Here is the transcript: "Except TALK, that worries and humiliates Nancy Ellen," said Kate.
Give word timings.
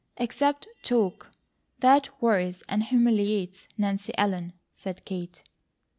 "Except 0.17 0.67
TALK, 0.81 1.29
that 1.77 2.09
worries 2.19 2.63
and 2.67 2.81
humiliates 2.85 3.67
Nancy 3.77 4.13
Ellen," 4.17 4.53
said 4.73 5.05
Kate. 5.05 5.43